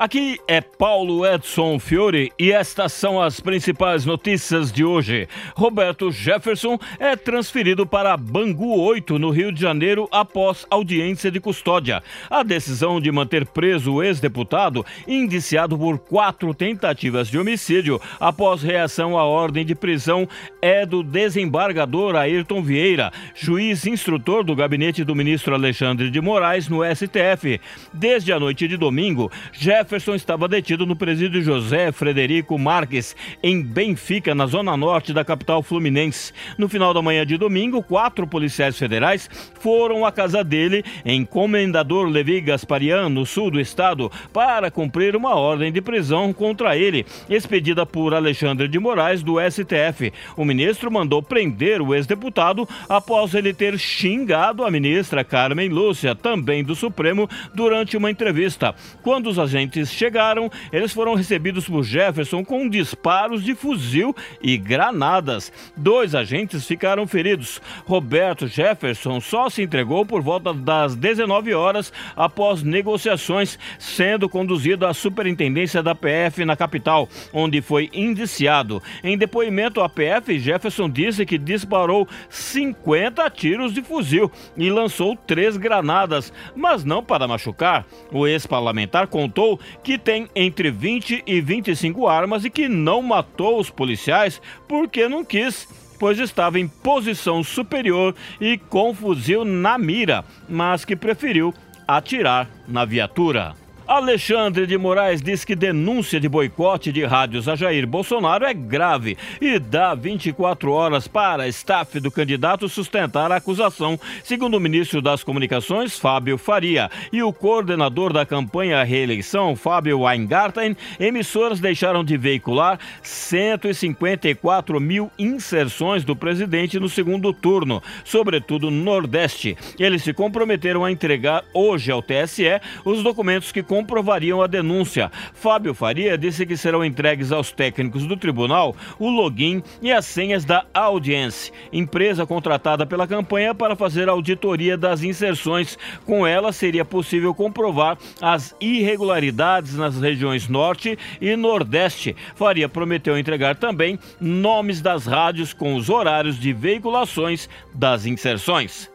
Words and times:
aqui 0.00 0.40
é 0.48 0.62
Paulo 0.62 1.26
Edson 1.26 1.78
Fiore 1.78 2.32
e 2.38 2.50
estas 2.50 2.94
são 2.94 3.20
as 3.20 3.38
principais 3.38 4.06
notícias 4.06 4.72
de 4.72 4.82
hoje. 4.82 5.28
Roberto 5.54 6.10
Jefferson 6.10 6.78
é 6.98 7.14
transferido 7.14 7.86
para 7.86 8.16
Bangu 8.16 8.80
8, 8.80 9.18
no 9.18 9.28
Rio 9.28 9.52
de 9.52 9.60
Janeiro, 9.60 10.08
após 10.10 10.66
audiência 10.70 11.30
de 11.30 11.38
custódia. 11.38 12.02
A 12.30 12.42
decisão 12.42 12.98
de 12.98 13.12
manter 13.12 13.44
preso 13.44 13.92
o 13.92 14.02
ex-deputado, 14.02 14.86
indiciado 15.06 15.76
por 15.76 15.98
quatro 15.98 16.54
tentativas 16.54 17.28
de 17.28 17.38
homicídio 17.38 18.00
após 18.18 18.62
reação 18.62 19.18
à 19.18 19.24
ordem 19.24 19.66
de 19.66 19.74
prisão, 19.74 20.26
é 20.62 20.86
do 20.86 21.02
desembargador 21.02 22.16
Ayrton 22.16 22.62
Vieira, 22.62 23.12
juiz 23.34 23.86
instrutor 23.86 24.44
do 24.44 24.56
gabinete 24.56 25.04
do 25.04 25.14
ministro 25.14 25.54
Alexandre 25.54 26.10
de 26.10 26.22
Moraes 26.22 26.70
no 26.70 26.80
STF. 26.82 27.60
Desde 27.92 28.32
a 28.32 28.40
noite 28.40 28.66
de 28.66 28.78
domingo, 28.78 29.30
Jefferson 29.52 29.89
estava 29.96 30.46
detido 30.46 30.86
no 30.86 30.94
presídio 30.94 31.42
José 31.42 31.90
Frederico 31.90 32.58
Marques, 32.58 33.16
em 33.42 33.62
Benfica, 33.62 34.34
na 34.34 34.46
zona 34.46 34.76
norte 34.76 35.12
da 35.12 35.24
capital 35.24 35.62
fluminense. 35.62 36.32
No 36.56 36.68
final 36.68 36.94
da 36.94 37.02
manhã 37.02 37.26
de 37.26 37.36
domingo, 37.36 37.82
quatro 37.82 38.26
policiais 38.26 38.78
federais 38.78 39.28
foram 39.60 40.04
à 40.04 40.12
casa 40.12 40.44
dele, 40.44 40.84
em 41.04 41.24
Comendador 41.24 42.08
Levi 42.08 42.40
Gasparian, 42.40 43.08
no 43.08 43.26
sul 43.26 43.50
do 43.50 43.60
estado, 43.60 44.10
para 44.32 44.70
cumprir 44.70 45.16
uma 45.16 45.34
ordem 45.34 45.72
de 45.72 45.80
prisão 45.80 46.32
contra 46.32 46.76
ele, 46.76 47.04
expedida 47.28 47.84
por 47.84 48.14
Alexandre 48.14 48.68
de 48.68 48.78
Moraes, 48.78 49.22
do 49.22 49.36
STF. 49.40 50.12
O 50.36 50.44
ministro 50.44 50.90
mandou 50.90 51.22
prender 51.22 51.80
o 51.80 51.94
ex-deputado 51.94 52.68
após 52.88 53.34
ele 53.34 53.52
ter 53.52 53.78
xingado 53.78 54.64
a 54.64 54.70
ministra 54.70 55.24
Carmen 55.24 55.68
Lúcia, 55.68 56.14
também 56.14 56.62
do 56.62 56.74
Supremo, 56.74 57.28
durante 57.54 57.96
uma 57.96 58.10
entrevista. 58.10 58.74
Quando 59.02 59.28
os 59.28 59.38
agentes 59.38 59.79
chegaram, 59.88 60.50
eles 60.72 60.92
foram 60.92 61.14
recebidos 61.14 61.68
por 61.68 61.82
Jefferson 61.82 62.44
com 62.44 62.68
disparos 62.68 63.42
de 63.42 63.54
fuzil 63.54 64.14
e 64.42 64.58
granadas. 64.58 65.52
Dois 65.76 66.14
agentes 66.14 66.66
ficaram 66.66 67.06
feridos. 67.06 67.62
Roberto 67.86 68.46
Jefferson 68.46 69.20
só 69.20 69.48
se 69.48 69.62
entregou 69.62 70.04
por 70.04 70.20
volta 70.20 70.52
das 70.52 70.96
19 70.96 71.54
horas 71.54 71.92
após 72.16 72.62
negociações, 72.62 73.58
sendo 73.78 74.28
conduzido 74.28 74.86
à 74.86 74.92
superintendência 74.92 75.82
da 75.82 75.94
PF 75.94 76.44
na 76.44 76.56
capital, 76.56 77.08
onde 77.32 77.62
foi 77.62 77.88
indiciado. 77.92 78.82
Em 79.02 79.16
depoimento 79.16 79.80
à 79.80 79.88
PF, 79.88 80.38
Jefferson 80.38 80.88
disse 80.88 81.24
que 81.24 81.38
disparou 81.38 82.08
50 82.28 83.28
tiros 83.30 83.72
de 83.72 83.82
fuzil 83.82 84.30
e 84.56 84.70
lançou 84.70 85.16
três 85.16 85.56
granadas, 85.56 86.32
mas 86.54 86.84
não 86.84 87.02
para 87.02 87.28
machucar. 87.28 87.86
O 88.12 88.26
ex-parlamentar 88.26 89.06
contou 89.06 89.60
que 89.82 89.98
tem 89.98 90.28
entre 90.34 90.70
20 90.70 91.24
e 91.26 91.40
25 91.40 92.06
armas 92.06 92.44
e 92.44 92.50
que 92.50 92.68
não 92.68 93.02
matou 93.02 93.58
os 93.58 93.70
policiais 93.70 94.40
porque 94.68 95.08
não 95.08 95.24
quis 95.24 95.68
pois 96.00 96.18
estava 96.18 96.58
em 96.58 96.66
posição 96.66 97.44
superior 97.44 98.14
e 98.40 98.56
com 98.56 98.94
fuzil 98.94 99.44
na 99.44 99.76
mira, 99.76 100.24
mas 100.48 100.82
que 100.82 100.96
preferiu 100.96 101.52
atirar 101.86 102.48
na 102.66 102.86
viatura. 102.86 103.54
Alexandre 103.90 104.68
de 104.68 104.78
Moraes 104.78 105.20
diz 105.20 105.44
que 105.44 105.56
denúncia 105.56 106.20
de 106.20 106.28
boicote 106.28 106.92
de 106.92 107.04
rádios 107.04 107.48
a 107.48 107.56
Jair 107.56 107.88
Bolsonaro 107.88 108.44
é 108.44 108.54
grave 108.54 109.18
e 109.40 109.58
dá 109.58 109.96
24 109.96 110.70
horas 110.70 111.08
para 111.08 111.42
a 111.42 111.48
staff 111.48 111.98
do 111.98 112.08
candidato 112.08 112.68
sustentar 112.68 113.32
a 113.32 113.36
acusação, 113.38 113.98
segundo 114.22 114.56
o 114.56 114.60
ministro 114.60 115.02
das 115.02 115.24
Comunicações, 115.24 115.98
Fábio 115.98 116.38
Faria, 116.38 116.88
e 117.12 117.20
o 117.20 117.32
coordenador 117.32 118.12
da 118.12 118.24
campanha 118.24 118.80
à 118.80 118.84
reeleição, 118.84 119.56
Fábio 119.56 120.02
Weingarten, 120.02 120.76
emissoras 121.00 121.58
deixaram 121.58 122.04
de 122.04 122.16
veicular 122.16 122.78
154 123.02 124.78
mil 124.78 125.10
inserções 125.18 126.04
do 126.04 126.14
presidente 126.14 126.78
no 126.78 126.88
segundo 126.88 127.32
turno, 127.32 127.82
sobretudo 128.04 128.70
no 128.70 128.84
Nordeste. 128.84 129.58
Eles 129.80 130.04
se 130.04 130.12
comprometeram 130.12 130.84
a 130.84 130.92
entregar 130.92 131.42
hoje 131.52 131.90
ao 131.90 132.00
TSE 132.00 132.60
os 132.84 133.02
documentos 133.02 133.50
que 133.50 133.64
comprovariam 133.80 134.42
a 134.42 134.46
denúncia. 134.46 135.10
Fábio 135.32 135.72
Faria 135.72 136.18
disse 136.18 136.44
que 136.44 136.56
serão 136.56 136.84
entregues 136.84 137.32
aos 137.32 137.50
técnicos 137.50 138.06
do 138.06 138.16
tribunal 138.16 138.76
o 138.98 139.08
login 139.08 139.62
e 139.80 139.90
as 139.90 140.04
senhas 140.04 140.44
da 140.44 140.66
Audience, 140.74 141.50
empresa 141.72 142.26
contratada 142.26 142.84
pela 142.84 143.06
campanha 143.06 143.54
para 143.54 143.74
fazer 143.74 144.08
auditoria 144.08 144.76
das 144.76 145.02
inserções. 145.02 145.78
Com 146.04 146.26
ela 146.26 146.52
seria 146.52 146.84
possível 146.84 147.34
comprovar 147.34 147.96
as 148.20 148.54
irregularidades 148.60 149.74
nas 149.74 149.98
regiões 149.98 150.46
Norte 150.46 150.98
e 151.20 151.34
Nordeste. 151.36 152.14
Faria 152.34 152.68
prometeu 152.68 153.18
entregar 153.18 153.56
também 153.56 153.98
nomes 154.20 154.82
das 154.82 155.06
rádios 155.06 155.54
com 155.54 155.74
os 155.74 155.88
horários 155.88 156.38
de 156.38 156.52
veiculações 156.52 157.48
das 157.72 158.04
inserções. 158.04 158.89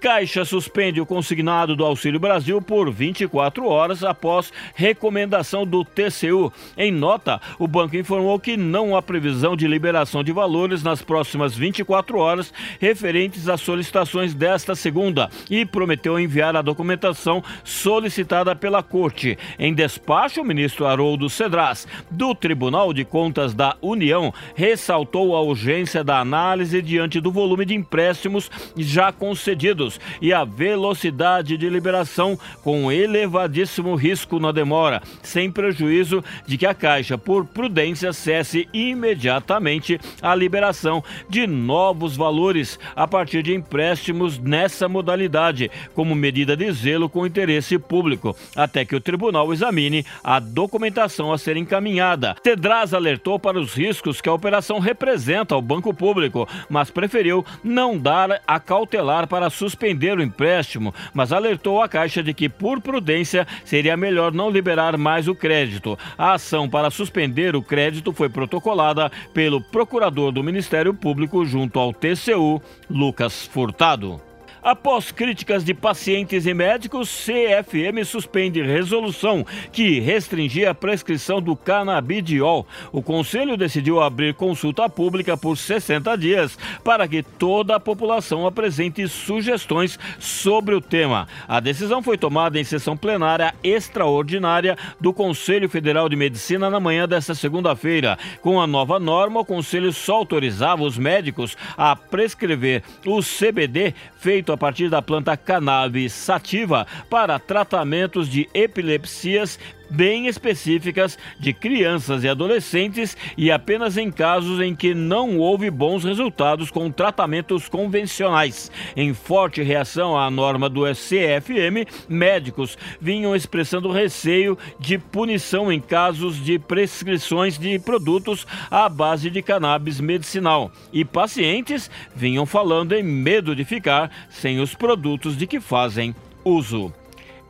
Caixa 0.00 0.44
suspende 0.44 1.00
o 1.00 1.06
consignado 1.06 1.74
do 1.74 1.84
Auxílio 1.84 2.20
Brasil 2.20 2.62
por 2.62 2.88
24 2.88 3.66
horas 3.66 4.04
após 4.04 4.52
recomendação 4.72 5.66
do 5.66 5.84
TCU. 5.84 6.52
Em 6.76 6.92
nota, 6.92 7.40
o 7.58 7.66
banco 7.66 7.96
informou 7.96 8.38
que 8.38 8.56
não 8.56 8.96
há 8.96 9.02
previsão 9.02 9.56
de 9.56 9.66
liberação 9.66 10.22
de 10.22 10.30
valores 10.30 10.84
nas 10.84 11.02
próximas 11.02 11.56
24 11.56 12.16
horas 12.16 12.54
referentes 12.80 13.48
às 13.48 13.60
solicitações 13.60 14.34
desta 14.34 14.76
segunda 14.76 15.28
e 15.50 15.66
prometeu 15.66 16.18
enviar 16.18 16.54
a 16.54 16.62
documentação 16.62 17.42
solicitada 17.64 18.54
pela 18.54 18.84
Corte. 18.84 19.36
Em 19.58 19.74
despacho, 19.74 20.42
o 20.42 20.44
ministro 20.44 20.86
Haroldo 20.86 21.28
Cedras, 21.28 21.88
do 22.08 22.36
Tribunal 22.36 22.92
de 22.92 23.04
Contas 23.04 23.52
da 23.52 23.76
União, 23.82 24.32
ressaltou 24.54 25.34
a 25.34 25.42
urgência 25.42 26.04
da 26.04 26.20
análise 26.20 26.80
diante 26.80 27.20
do 27.20 27.32
volume 27.32 27.64
de 27.64 27.74
empréstimos 27.74 28.48
já 28.76 29.10
concedidos 29.10 29.87
e 30.20 30.32
a 30.32 30.44
velocidade 30.44 31.56
de 31.56 31.68
liberação 31.68 32.38
com 32.62 32.90
elevadíssimo 32.90 33.94
risco 33.94 34.38
na 34.40 34.52
demora, 34.52 35.00
sem 35.22 35.50
prejuízo 35.50 36.22
de 36.46 36.58
que 36.58 36.66
a 36.66 36.74
Caixa, 36.74 37.16
por 37.16 37.44
prudência, 37.44 38.12
cesse 38.12 38.68
imediatamente 38.72 40.00
a 40.20 40.34
liberação 40.34 41.02
de 41.28 41.46
novos 41.46 42.16
valores 42.16 42.78
a 42.94 43.06
partir 43.06 43.42
de 43.42 43.54
empréstimos 43.54 44.38
nessa 44.38 44.88
modalidade, 44.88 45.70
como 45.94 46.14
medida 46.14 46.56
de 46.56 46.70
zelo 46.72 47.08
com 47.08 47.26
interesse 47.26 47.78
público, 47.78 48.36
até 48.54 48.84
que 48.84 48.96
o 48.96 49.00
tribunal 49.00 49.52
examine 49.52 50.04
a 50.22 50.38
documentação 50.38 51.32
a 51.32 51.38
ser 51.38 51.56
encaminhada. 51.56 52.34
Tedras 52.42 52.92
alertou 52.92 53.38
para 53.38 53.58
os 53.58 53.74
riscos 53.74 54.20
que 54.20 54.28
a 54.28 54.34
operação 54.34 54.78
representa 54.78 55.54
ao 55.54 55.62
banco 55.62 55.94
público, 55.94 56.48
mas 56.68 56.90
preferiu 56.90 57.44
não 57.62 57.98
dar 57.98 58.42
a 58.46 58.60
cautelar 58.60 59.26
para 59.26 59.50
suspender 59.50 59.77
suspender 59.78 60.18
o 60.18 60.22
empréstimo, 60.22 60.92
mas 61.14 61.32
alertou 61.32 61.80
a 61.80 61.88
Caixa 61.88 62.20
de 62.20 62.34
que, 62.34 62.48
por 62.48 62.80
prudência, 62.80 63.46
seria 63.64 63.96
melhor 63.96 64.32
não 64.32 64.50
liberar 64.50 64.98
mais 64.98 65.28
o 65.28 65.36
crédito. 65.36 65.96
A 66.18 66.32
ação 66.32 66.68
para 66.68 66.90
suspender 66.90 67.54
o 67.54 67.62
crédito 67.62 68.12
foi 68.12 68.28
protocolada 68.28 69.08
pelo 69.32 69.60
procurador 69.60 70.32
do 70.32 70.42
Ministério 70.42 70.92
Público 70.92 71.44
junto 71.44 71.78
ao 71.78 71.92
TCU, 71.92 72.60
Lucas 72.90 73.46
Furtado. 73.46 74.27
Após 74.68 75.10
críticas 75.10 75.64
de 75.64 75.72
pacientes 75.72 76.44
e 76.44 76.52
médicos, 76.52 77.08
CFM 77.24 78.04
suspende 78.04 78.60
resolução 78.60 79.42
que 79.72 79.98
restringia 79.98 80.72
a 80.72 80.74
prescrição 80.74 81.40
do 81.40 81.56
canabidiol. 81.56 82.66
O 82.92 83.00
conselho 83.00 83.56
decidiu 83.56 83.98
abrir 83.98 84.34
consulta 84.34 84.86
pública 84.86 85.38
por 85.38 85.56
60 85.56 86.14
dias 86.18 86.58
para 86.84 87.08
que 87.08 87.22
toda 87.22 87.76
a 87.76 87.80
população 87.80 88.46
apresente 88.46 89.08
sugestões 89.08 89.98
sobre 90.18 90.74
o 90.74 90.82
tema. 90.82 91.26
A 91.48 91.60
decisão 91.60 92.02
foi 92.02 92.18
tomada 92.18 92.60
em 92.60 92.64
sessão 92.64 92.94
plenária 92.94 93.54
extraordinária 93.64 94.76
do 95.00 95.14
Conselho 95.14 95.70
Federal 95.70 96.10
de 96.10 96.16
Medicina 96.16 96.68
na 96.68 96.78
manhã 96.78 97.08
desta 97.08 97.34
segunda-feira. 97.34 98.18
Com 98.42 98.60
a 98.60 98.66
nova 98.66 99.00
norma, 99.00 99.40
o 99.40 99.46
conselho 99.46 99.94
só 99.94 100.16
autorizava 100.16 100.82
os 100.82 100.98
médicos 100.98 101.56
a 101.74 101.96
prescrever 101.96 102.82
o 103.06 103.20
CBD 103.22 103.94
feito 104.18 104.52
a 104.52 104.57
partir 104.58 104.90
da 104.90 105.00
planta 105.00 105.36
cannabis 105.36 106.12
sativa 106.12 106.86
para 107.08 107.38
tratamentos 107.38 108.28
de 108.28 108.48
epilepsias 108.52 109.58
bem 109.90 110.26
específicas 110.26 111.18
de 111.38 111.52
crianças 111.52 112.24
e 112.24 112.28
adolescentes 112.28 113.16
e 113.36 113.50
apenas 113.50 113.96
em 113.96 114.10
casos 114.10 114.60
em 114.60 114.74
que 114.74 114.94
não 114.94 115.38
houve 115.38 115.70
bons 115.70 116.04
resultados 116.04 116.70
com 116.70 116.90
tratamentos 116.90 117.68
convencionais. 117.68 118.70
Em 118.96 119.14
forte 119.14 119.62
reação 119.62 120.18
à 120.18 120.30
norma 120.30 120.68
do 120.68 120.82
CFM, 120.84 121.86
médicos 122.08 122.76
vinham 123.00 123.34
expressando 123.34 123.92
receio 123.92 124.58
de 124.78 124.98
punição 124.98 125.70
em 125.72 125.80
casos 125.80 126.42
de 126.42 126.58
prescrições 126.58 127.58
de 127.58 127.78
produtos 127.78 128.46
à 128.70 128.88
base 128.88 129.30
de 129.30 129.42
cannabis 129.42 130.00
medicinal 130.00 130.70
e 130.92 131.04
pacientes 131.04 131.90
vinham 132.14 132.46
falando 132.46 132.92
em 132.92 133.02
medo 133.02 133.54
de 133.54 133.64
ficar 133.64 134.10
sem 134.28 134.60
os 134.60 134.74
produtos 134.74 135.36
de 135.36 135.46
que 135.46 135.60
fazem 135.60 136.14
uso. 136.44 136.92